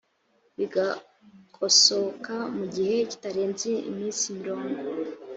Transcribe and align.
bigakosoka 0.57 2.35
mu 2.57 2.65
gihe 2.75 2.95
kitarenze 3.09 3.69
iminsi 3.89 4.23
mirongo 4.39 4.77